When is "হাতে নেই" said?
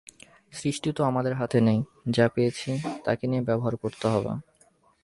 1.39-1.79